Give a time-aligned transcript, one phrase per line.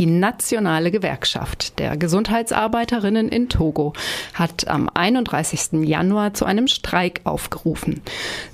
[0.00, 3.92] Die nationale Gewerkschaft der Gesundheitsarbeiterinnen in Togo
[4.32, 5.86] hat am 31.
[5.86, 8.00] Januar zu einem Streik aufgerufen.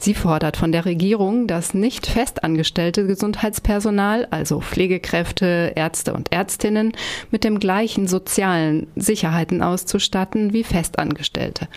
[0.00, 6.90] Sie fordert von der Regierung, das nicht festangestellte Gesundheitspersonal, also Pflegekräfte, Ärzte und Ärztinnen,
[7.30, 11.68] mit dem gleichen sozialen Sicherheiten auszustatten wie Festangestellte.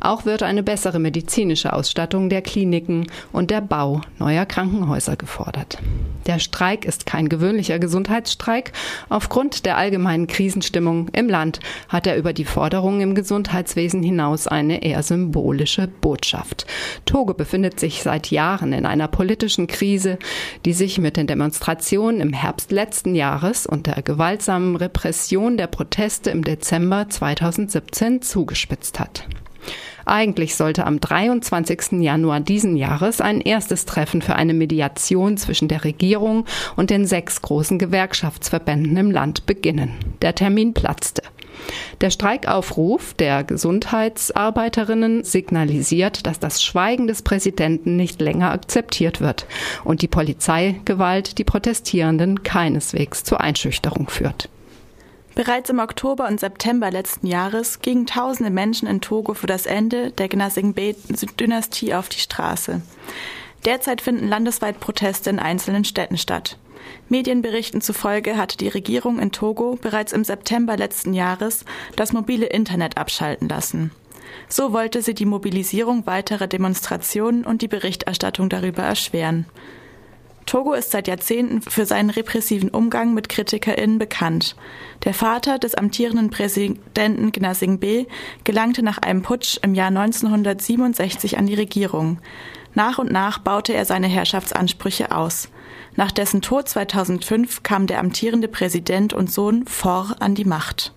[0.00, 5.76] Auch wird eine bessere medizinische Ausstattung der Kliniken und der Bau neuer Krankenhäuser gefordert.
[6.26, 8.72] Der Streik ist kein gewöhnlicher Gesundheitsstreik.
[9.18, 14.84] Aufgrund der allgemeinen Krisenstimmung im Land hat er über die Forderungen im Gesundheitswesen hinaus eine
[14.84, 16.66] eher symbolische Botschaft.
[17.04, 20.20] Togo befindet sich seit Jahren in einer politischen Krise,
[20.64, 26.30] die sich mit den Demonstrationen im Herbst letzten Jahres und der gewaltsamen Repression der Proteste
[26.30, 29.26] im Dezember 2017 zugespitzt hat.
[30.08, 32.00] Eigentlich sollte am 23.
[32.00, 37.42] Januar diesen Jahres ein erstes Treffen für eine Mediation zwischen der Regierung und den sechs
[37.42, 39.92] großen Gewerkschaftsverbänden im Land beginnen.
[40.22, 41.22] Der Termin platzte.
[42.00, 49.46] Der Streikaufruf der Gesundheitsarbeiterinnen signalisiert, dass das Schweigen des Präsidenten nicht länger akzeptiert wird
[49.84, 54.48] und die Polizeigewalt die Protestierenden keineswegs zur Einschüchterung führt.
[55.38, 60.10] Bereits im Oktober und September letzten Jahres gingen tausende Menschen in Togo für das Ende
[60.10, 62.82] der Gnassingbé-Dynastie auf die Straße.
[63.64, 66.58] Derzeit finden landesweit Proteste in einzelnen Städten statt.
[67.08, 71.64] Medienberichten zufolge hatte die Regierung in Togo bereits im September letzten Jahres
[71.94, 73.92] das mobile Internet abschalten lassen.
[74.48, 79.46] So wollte sie die Mobilisierung weiterer Demonstrationen und die Berichterstattung darüber erschweren.
[80.48, 84.56] Togo ist seit Jahrzehnten für seinen repressiven Umgang mit KritikerInnen bekannt.
[85.04, 88.06] Der Vater des amtierenden Präsidenten Gnassingbé
[88.44, 92.18] gelangte nach einem Putsch im Jahr 1967 an die Regierung.
[92.72, 95.50] Nach und nach baute er seine Herrschaftsansprüche aus.
[95.96, 100.94] Nach dessen Tod 2005 kam der amtierende Präsident und Sohn Faure an die Macht.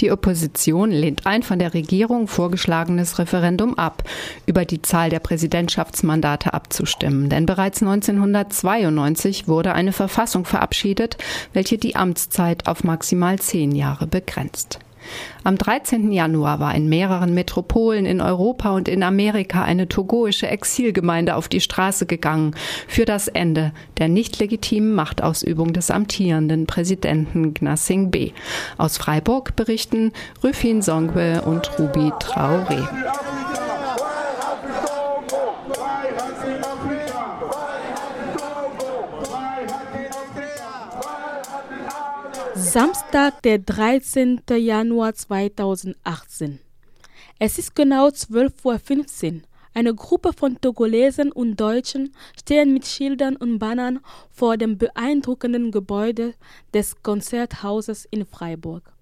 [0.00, 4.02] Die Opposition lehnt ein von der Regierung vorgeschlagenes Referendum ab,
[4.46, 7.28] über die Zahl der Präsidentschaftsmandate abzustimmen.
[7.28, 11.18] Denn bereits 1992 wurde eine Verfassung verabschiedet,
[11.52, 14.78] welche die Amtszeit auf maximal zehn Jahre begrenzt.
[15.44, 16.12] Am 13.
[16.12, 21.60] Januar war in mehreren Metropolen in Europa und in Amerika eine togoische Exilgemeinde auf die
[21.60, 22.54] Straße gegangen
[22.86, 28.32] für das Ende der nicht legitimen Machtausübung des amtierenden Präsidenten Gnassingbé.
[28.78, 30.12] Aus Freiburg berichten
[30.42, 32.88] Rüfin Songwe und Ruby Traoré.
[42.72, 44.42] Samstag, der 13.
[44.48, 46.60] Januar 2018.
[47.40, 49.40] Es ist genau 12.15 Uhr.
[49.74, 53.98] Eine Gruppe von Togolesen und Deutschen stehen mit Schildern und Bannern
[54.30, 56.34] vor dem beeindruckenden Gebäude
[56.72, 58.92] des Konzerthauses in Freiburg.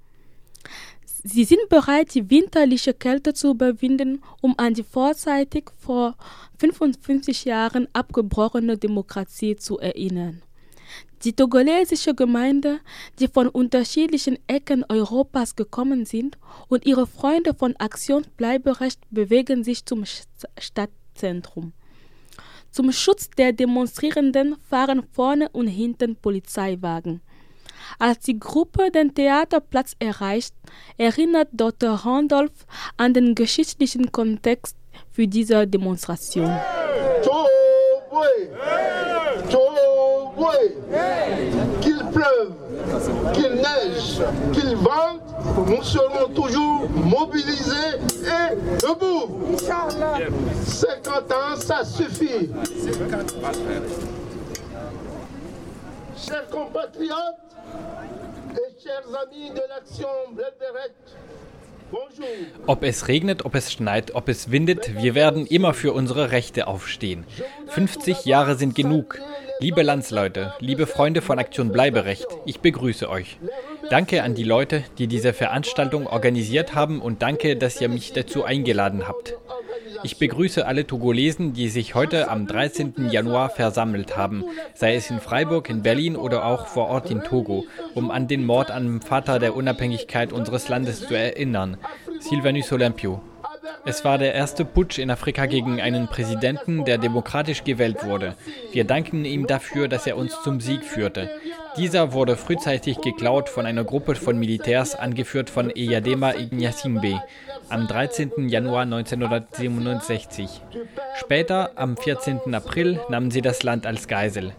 [1.22, 6.16] Sie sind bereit, die winterliche Kälte zu überwinden, um an die vorzeitig vor
[6.58, 10.40] 55 Jahren abgebrochene Demokratie zu erinnern.
[11.24, 12.78] Die togolesische Gemeinde,
[13.18, 19.84] die von unterschiedlichen Ecken Europas gekommen sind, und ihre Freunde von Aktion Bleiberecht bewegen sich
[19.84, 20.04] zum
[20.58, 21.72] Stadtzentrum.
[22.70, 27.20] Zum Schutz der Demonstrierenden fahren vorne und hinten Polizeiwagen.
[27.98, 30.54] Als die Gruppe den Theaterplatz erreicht,
[30.98, 31.94] erinnert Dr.
[31.94, 34.76] Randolph an den geschichtlichen Kontext
[35.10, 36.50] für diese Demonstration.
[38.10, 38.77] Qu'il
[43.34, 44.22] qu'il neige,
[44.52, 45.22] qu'il vente,
[45.66, 48.56] nous serons toujours mobilisés et
[48.86, 49.56] debout.
[50.66, 52.50] 50 ans, ça suffit.
[56.16, 57.14] Chers compatriotes
[58.54, 60.92] et chers amis de l'action Blederet,
[62.66, 66.66] Ob es regnet, ob es schneit, ob es windet, wir werden immer für unsere Rechte
[66.66, 67.24] aufstehen.
[67.68, 69.20] 50 Jahre sind genug.
[69.60, 73.38] Liebe Landsleute, liebe Freunde von Aktion Bleiberecht, ich begrüße euch.
[73.90, 78.44] Danke an die Leute, die diese Veranstaltung organisiert haben und danke, dass ihr mich dazu
[78.44, 79.34] eingeladen habt.
[80.02, 83.10] Ich begrüße alle Togolesen, die sich heute am 13.
[83.10, 87.64] Januar versammelt haben, sei es in Freiburg, in Berlin oder auch vor Ort in Togo,
[87.94, 91.76] um an den Mord am Vater der Unabhängigkeit unseres Landes zu erinnern,
[92.20, 93.20] Sylvanus Olympio.
[93.84, 98.34] Es war der erste Putsch in Afrika gegen einen Präsidenten, der demokratisch gewählt wurde.
[98.72, 101.30] Wir danken ihm dafür, dass er uns zum Sieg führte.
[101.76, 107.22] Dieser wurde frühzeitig geklaut von einer Gruppe von Militärs, angeführt von Eyadema Ignasimbe,
[107.70, 108.48] am 13.
[108.48, 110.62] Januar 1967.
[111.16, 112.54] Später, am 14.
[112.54, 114.52] April, nahmen sie das Land als Geisel.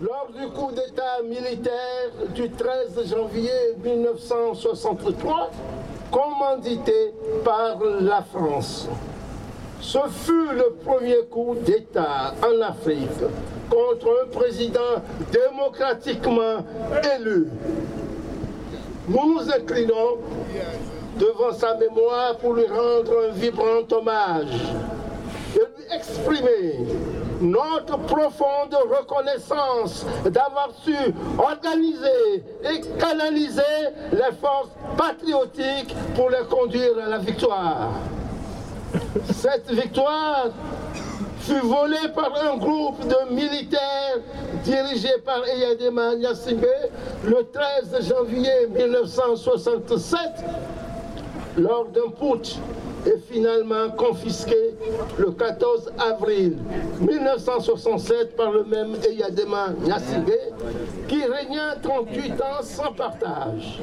[0.00, 5.50] Lors du coup d'État militaire du 13 janvier 1963,
[6.10, 8.88] commandité par la France.
[9.80, 13.20] Ce fut le premier coup d'État en Afrique
[13.70, 16.64] contre un président démocratiquement
[17.16, 17.48] élu.
[19.06, 20.18] Nous nous inclinons
[21.18, 24.46] devant sa mémoire pour lui rendre un vibrant hommage
[25.54, 26.78] et lui exprimer
[27.40, 30.96] notre profonde reconnaissance d'avoir su
[31.38, 33.62] organiser et canaliser
[34.12, 37.90] les forces patriotiques pour les conduire à la victoire.
[39.32, 40.46] Cette victoire
[41.46, 44.18] fut volée par un groupe de militaires
[44.64, 46.64] dirigé par Eyadema Nyasimbe
[47.24, 50.18] le 13 janvier 1967
[51.58, 52.56] lors d'un putsch
[53.06, 54.74] est finalement confisqué
[55.18, 56.56] le 14 avril
[57.00, 60.30] 1967 par le même Eyadema Nyasimbe
[61.08, 63.80] qui régna 38 ans sans partage.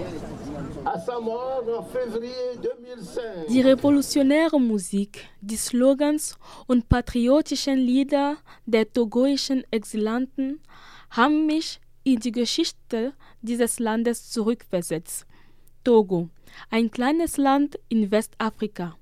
[0.85, 3.47] À sa mort en février 2005.
[3.49, 6.37] Die revolutionäre Musik, die Slogans
[6.67, 10.59] und patriotischen Lieder der togoischen Exilanten
[11.11, 15.27] haben mich in die Geschichte dieses Landes zurückversetzt.
[15.83, 16.29] Togo,
[16.69, 18.97] ein kleines Land in Westafrika.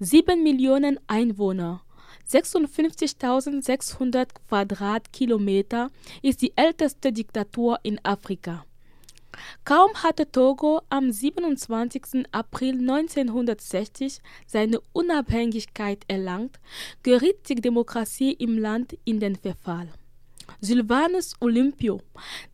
[0.00, 1.82] 7 Millionen Einwohner,
[2.28, 5.90] 56.600 Quadratkilometer
[6.22, 8.64] ist die älteste Diktatur in Afrika.
[9.64, 12.26] Kaum hatte Togo am 27.
[12.32, 16.60] April 1960 seine Unabhängigkeit erlangt,
[17.02, 19.88] geriet die Demokratie im Land in den Verfall.
[20.60, 22.00] Sylvanus Olympio,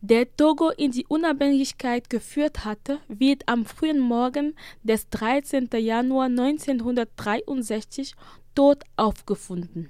[0.01, 5.69] der Togo in die Unabhängigkeit geführt hatte, wird am frühen Morgen des 13.
[5.73, 8.15] Januar 1963
[8.55, 9.89] tot aufgefunden.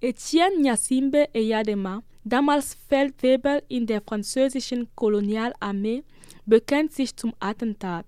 [0.00, 6.04] Etienne Nyasimbe Eyadema, damals Feldwebel in der französischen Kolonialarmee,
[6.46, 8.06] bekennt sich zum Attentat.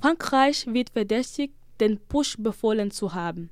[0.00, 3.50] Frankreich wird verdächtigt, den Putsch befohlen zu haben.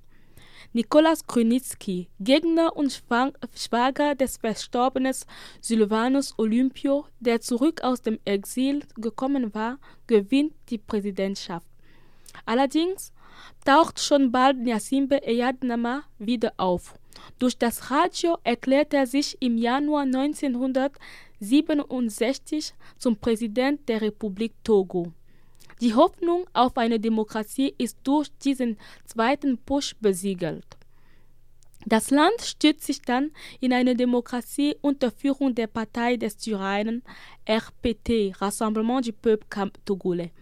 [0.74, 5.14] Nikolaus Krunitzky, Gegner und Schwager des verstorbenen
[5.62, 11.66] Sylvanus Olympio, der zurück aus dem Exil gekommen war, gewinnt die Präsidentschaft.
[12.44, 13.12] Allerdings
[13.64, 16.97] taucht schon bald Nyasimbe Eyadnama wieder auf.
[17.38, 25.12] Durch das Radio erklärt er sich im Januar 1967 zum Präsident der Republik Togo.
[25.80, 30.66] Die Hoffnung auf eine Demokratie ist durch diesen zweiten Push besiegelt.
[31.86, 37.04] Das Land stützt sich dann in eine Demokratie unter Führung der Partei des Tyrannen
[37.48, 40.32] RPT, Rassemblement du Peuple Togolais,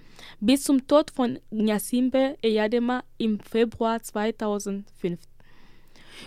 [0.40, 5.20] bis zum Tod von Nyasimbe Eyadema im Februar 2005.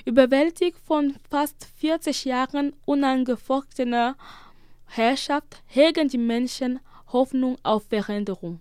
[0.06, 4.16] Überwältigt von fast 40 Jahren unangefochtener
[4.86, 6.80] Herrschaft hegen die Menschen
[7.12, 8.60] Hoffnung auf Veränderung.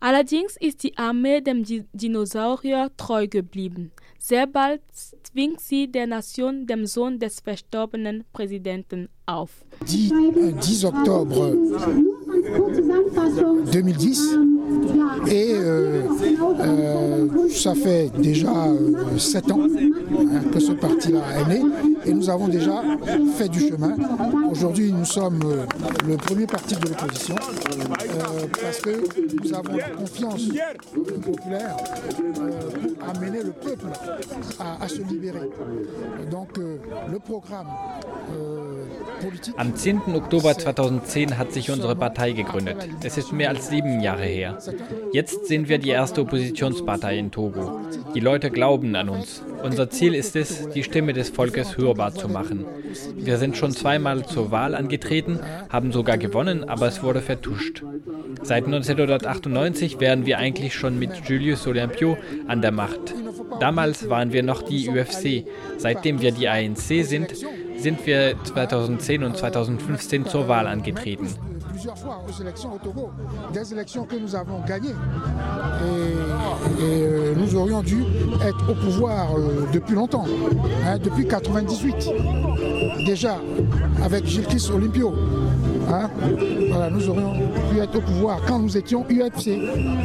[0.00, 3.92] Allerdings ist die Armee dem Dinosaurier treu geblieben.
[4.18, 4.82] Sehr bald
[5.22, 9.64] zwingt sie der Nation dem Sohn des verstorbenen Präsidenten auf.
[9.88, 11.54] Die, äh, 10 Oktober
[13.72, 14.38] 2010
[15.28, 16.02] et euh,
[16.60, 21.62] euh, ça fait déjà euh, 7 ans hein, que ce parti-là est né
[22.04, 22.82] et nous avons déjà
[23.36, 23.96] fait du chemin.
[24.50, 25.64] Aujourd'hui, nous sommes euh,
[26.06, 27.34] le premier parti de l'opposition
[28.62, 28.90] parce que
[29.42, 30.42] nous avons confiance
[31.24, 31.76] populaire
[32.34, 33.86] pour amener le peuple
[34.60, 35.50] à, à se libérer.
[36.30, 37.66] Donc le programme.
[39.56, 40.14] Am 10.
[40.14, 42.88] Oktober 2010 hat sich unsere Partei gegründet.
[43.02, 44.58] Es ist mehr als sieben Jahre her.
[45.12, 47.80] Jetzt sind wir die erste Oppositionspartei in Togo.
[48.14, 49.42] Die Leute glauben an uns.
[49.62, 52.64] Unser Ziel ist es, die Stimme des Volkes hörbar zu machen.
[53.16, 57.82] Wir sind schon zweimal zur Wahl angetreten, haben sogar gewonnen, aber es wurde vertuscht.
[58.42, 62.16] Seit 1998 wären wir eigentlich schon mit Julius Olympio
[62.46, 63.14] an der Macht.
[63.60, 65.46] Damals waren wir noch die UFC.
[65.78, 67.34] Seitdem wir die ANC sind,
[67.78, 71.28] sind wir 2010 und 2015 zur Wahl angetreten.
[76.80, 77.34] euh,
[79.36, 80.24] euh, depuis longtemps,
[80.84, 81.94] hein, depuis 98.
[83.06, 83.38] Déjà,
[84.02, 85.12] avec Gilkis Olympio.
[85.88, 86.10] Hein,
[86.68, 87.32] voilà, nous aurions
[87.70, 89.58] pu être au pouvoir quand nous étions UFC.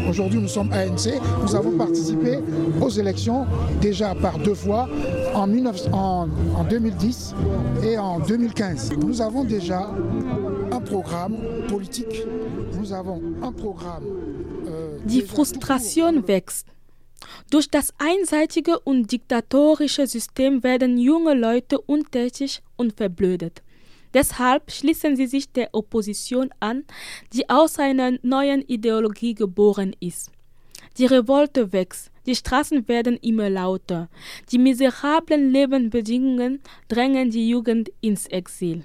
[0.09, 1.19] Aujourd'hui, nous sommes ANC.
[1.41, 2.37] Nous avons participé
[2.79, 3.47] aux élections
[3.81, 4.87] déjà par deux fois
[5.33, 7.35] en, 19, en, en 2010
[7.83, 8.91] et en 2015.
[8.97, 9.89] Nous avons déjà
[10.71, 12.25] un programme politique.
[12.79, 14.03] Nous avons un programme.
[14.67, 16.67] Äh, Die Frustration wächst.
[17.49, 23.61] Durch das einseitige und diktatorische System werden junge Leute untätig und verblödet.
[24.13, 26.83] Deshalb schließen sie sich der Opposition an,
[27.33, 30.31] die aus einer neuen Ideologie geboren ist.
[30.97, 34.09] Die Revolte wächst, die Straßen werden immer lauter,
[34.51, 38.83] die miserablen Lebensbedingungen drängen die Jugend ins Exil.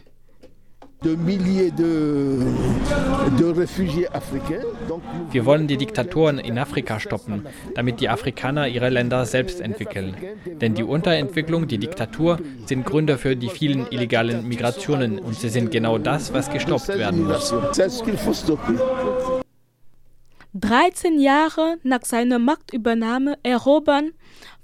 [5.30, 10.16] Wir wollen die Diktatoren in Afrika stoppen, damit die Afrikaner ihre Länder selbst entwickeln.
[10.46, 15.70] Denn die Unterentwicklung, die Diktatur sind Gründe für die vielen illegalen Migrationen und sie sind
[15.70, 17.54] genau das, was gestoppt werden muss.
[20.54, 24.12] 13 Jahre nach seiner Machtübernahme erobern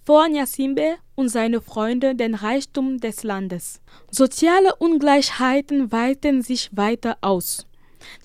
[0.04, 3.80] vor Nyasimbe und seine Freunde den Reichtum des Landes.
[4.10, 7.66] Soziale Ungleichheiten weiten sich weiter aus.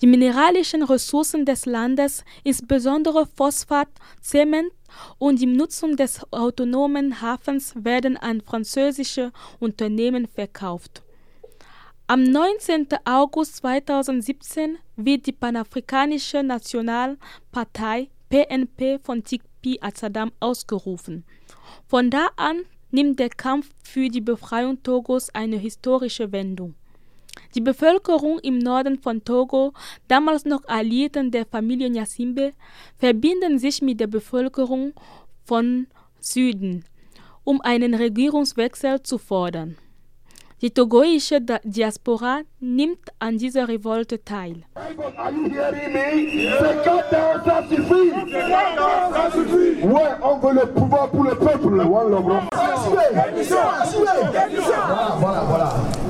[0.00, 3.88] Die mineralischen Ressourcen des Landes, insbesondere Phosphat,
[4.20, 4.72] Zement
[5.18, 11.02] und die Nutzung des autonomen Hafens werden an französische Unternehmen verkauft.
[12.08, 12.88] Am 19.
[13.04, 21.24] August 2017 wird die Panafrikanische Nationalpartei PNP von Tikpi Azadam ausgerufen.
[21.86, 26.74] Von da an nimmt der Kampf für die Befreiung Togos eine historische Wendung.
[27.54, 29.72] Die Bevölkerung im Norden von Togo,
[30.08, 32.52] damals noch Alliierten der Familie Nyasimbe,
[32.96, 34.92] verbinden sich mit der Bevölkerung
[35.44, 35.86] von
[36.20, 36.84] Süden,
[37.44, 39.76] um einen Regierungswechsel zu fordern.
[40.60, 40.72] Die
[41.62, 44.64] Diaspora nimmt an dieser Revolte teil.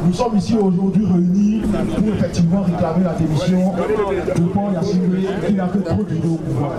[0.06, 3.74] Nous sommes ici aujourd'hui réunis pour effectivement réclamer la démission
[5.46, 6.72] qui n'a que trop du pouvoir.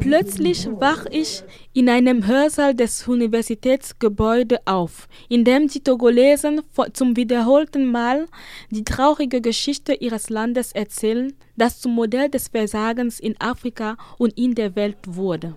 [0.00, 1.42] Plötzlich wach ich
[1.72, 8.26] in einem Hörsaal des Universitätsgebäudes auf, in dem die Togolesen zum wiederholten Mal
[8.70, 14.54] die traurige Geschichte ihres Landes erzählen, das zum Modell des Versagens in Afrika und in
[14.54, 15.56] der Welt wurde.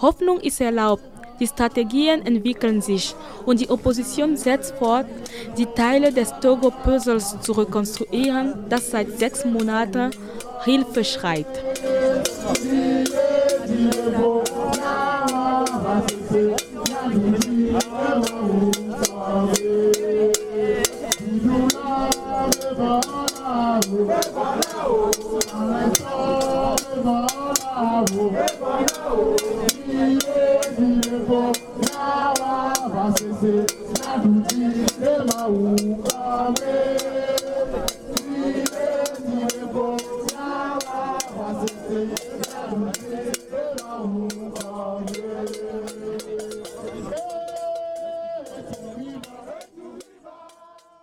[0.00, 1.02] Hoffnung ist erlaubt,
[1.40, 3.14] die Strategien entwickeln sich
[3.46, 5.06] und die Opposition setzt fort,
[5.56, 10.10] die Teile des Togo-Puzzles zu rekonstruieren, das seit sechs Monaten
[10.64, 11.46] Hilfe schreit.